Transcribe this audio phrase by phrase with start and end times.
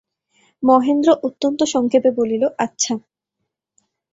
[0.63, 2.93] মহেন্দ্র অত্যন্ত সংক্ষেপে বলিল, আচ্ছা।